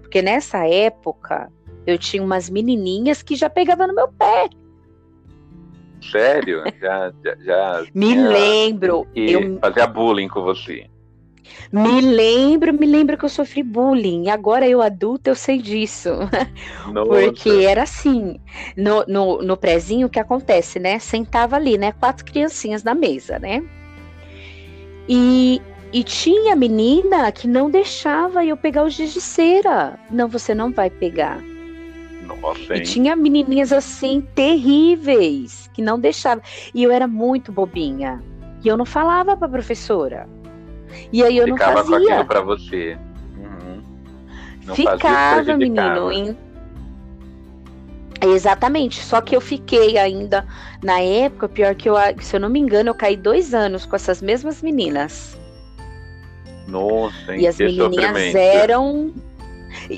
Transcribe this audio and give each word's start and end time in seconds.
Porque 0.00 0.22
nessa 0.22 0.66
época 0.66 1.50
eu 1.86 1.98
tinha 1.98 2.22
umas 2.22 2.48
menininhas 2.48 3.22
que 3.22 3.36
já 3.36 3.48
pegavam 3.50 3.86
no 3.86 3.94
meu 3.94 4.08
pé. 4.08 4.48
Sério? 6.10 6.62
Já, 6.80 7.12
já, 7.24 7.36
já 7.44 7.86
Me 7.94 8.14
lembro. 8.14 9.06
E 9.14 9.32
Eu 9.32 9.58
fazia 9.60 9.86
bullying 9.86 10.28
com 10.28 10.42
você. 10.42 10.86
me 11.72 12.00
lembro, 12.00 12.72
me 12.74 12.86
lembro 12.86 13.16
que 13.16 13.24
eu 13.24 13.28
sofri 13.28 13.62
bullying. 13.62 14.28
Agora 14.28 14.68
eu 14.68 14.82
adulta 14.82 15.30
eu 15.30 15.34
sei 15.34 15.58
disso. 15.58 16.10
Nossa. 16.92 17.08
Porque 17.08 17.50
era 17.66 17.82
assim, 17.82 18.38
no, 18.76 19.04
no, 19.08 19.42
no 19.42 19.56
prézinho 19.56 20.06
o 20.06 20.10
que 20.10 20.20
acontece, 20.20 20.78
né? 20.78 20.98
Sentava 20.98 21.56
ali, 21.56 21.78
né? 21.78 21.92
Quatro 21.92 22.24
criancinhas 22.24 22.82
na 22.82 22.94
mesa, 22.94 23.38
né? 23.38 23.62
E, 25.08 25.60
e 25.94 26.02
tinha 26.02 26.56
menina 26.56 27.30
que 27.30 27.46
não 27.46 27.70
deixava 27.70 28.44
eu 28.44 28.56
pegar 28.56 28.82
os 28.84 28.94
giz 28.94 29.12
de 29.14 29.20
cera. 29.20 29.96
Não, 30.10 30.26
você 30.28 30.52
não 30.54 30.72
vai 30.72 30.90
pegar. 30.90 31.40
Nossa, 32.40 32.74
E 32.74 32.78
hein? 32.78 32.82
tinha 32.82 33.14
menininhas 33.14 33.72
assim, 33.72 34.20
terríveis, 34.34 35.70
que 35.72 35.80
não 35.80 35.98
deixavam. 36.00 36.42
E 36.74 36.82
eu 36.82 36.90
era 36.90 37.06
muito 37.06 37.52
bobinha. 37.52 38.20
E 38.64 38.68
eu 38.68 38.76
não 38.76 38.84
falava 38.84 39.36
pra 39.36 39.48
professora. 39.48 40.26
E 41.12 41.22
aí 41.22 41.36
eu 41.36 41.44
Ficava 41.46 41.74
não 41.76 41.84
com 41.84 41.90
fazia. 41.92 42.08
aquilo 42.14 42.24
pra 42.26 42.40
você. 42.40 42.98
Uhum. 43.36 43.82
Não 44.66 44.74
Ficava, 44.74 45.56
menino. 45.56 46.10
em- 46.12 46.36
Exatamente. 48.20 49.02
Só 49.02 49.20
que 49.20 49.36
eu 49.36 49.40
fiquei 49.40 49.98
ainda, 49.98 50.46
na 50.82 50.98
época, 51.00 51.48
pior 51.48 51.74
que 51.74 51.88
eu, 51.88 51.94
se 52.20 52.34
eu 52.36 52.40
não 52.40 52.48
me 52.48 52.58
engano, 52.58 52.88
eu 52.90 52.94
caí 52.94 53.16
dois 53.16 53.52
anos 53.54 53.84
com 53.84 53.94
essas 53.96 54.22
mesmas 54.22 54.62
meninas. 54.62 55.36
Nossa, 56.66 57.34
hein? 57.34 57.42
E 57.42 57.46
as 57.46 57.58
menininhas 57.58 58.34
eram. 58.34 59.12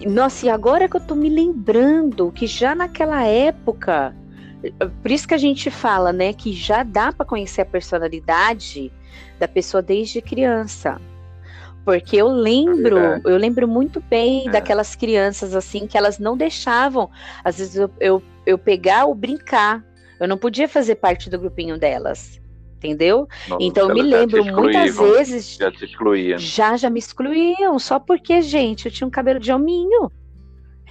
Nossa, 0.07 0.47
e 0.47 0.49
agora 0.49 0.89
que 0.89 0.97
eu 0.97 1.01
tô 1.01 1.15
me 1.15 1.29
lembrando 1.29 2.33
que 2.33 2.47
já 2.47 2.75
naquela 2.75 3.25
época, 3.25 4.15
por 5.03 5.11
isso 5.11 5.29
que 5.29 5.35
a 5.35 5.39
gente 5.39 5.71
fala, 5.71 6.13
né, 6.13 6.33
que 6.33 6.53
já 6.53 6.83
dá 6.83 7.13
para 7.13 7.27
conhecer 7.27 7.61
a 7.61 7.67
personalidade 7.67 8.91
da 9.39 9.47
pessoa 9.47 9.83
desde 9.83 10.21
criança. 10.21 11.01
Porque 11.85 12.17
eu 12.17 12.27
lembro, 12.27 12.97
verdade. 12.97 13.23
eu 13.27 13.37
lembro 13.37 13.69
muito 13.69 14.01
bem 14.01 14.49
É. 14.49 14.51
daquelas 14.51 14.97
crianças 14.97 15.55
assim 15.55 15.87
que 15.87 15.97
elas 15.97 16.19
não 16.19 16.37
deixavam, 16.37 17.09
às 17.45 17.59
vezes 17.59 17.77
eu, 17.77 17.91
eu, 18.01 18.23
eu 18.45 18.59
pegar 18.59 19.05
ou 19.05 19.15
brincar. 19.15 19.85
Eu 20.19 20.27
não 20.27 20.39
podia 20.39 20.67
fazer 20.67 20.97
parte 20.97 21.31
do 21.31 21.39
grupinho 21.39 21.79
delas. 21.79 22.41
Entendeu? 22.87 23.29
Nossa, 23.49 23.63
Então 23.65 23.89
eu 23.89 23.95
me 23.95 24.03
lembro 24.03 24.45
muitas 24.45 24.87
excluíam, 24.91 25.15
vezes 25.15 25.57
Já 25.57 25.71
te 25.71 25.85
excluía. 25.85 26.39
já, 26.39 26.77
já 26.77 26.89
me 26.89 26.99
excluíam, 26.99 27.79
só 27.79 27.99
porque, 27.99 28.41
gente, 28.43 28.87
eu 28.87 28.93
tinha 28.93 29.07
um 29.07 29.11
cabelo 29.11 29.41
de 29.41 29.53
hominho. 29.53 30.11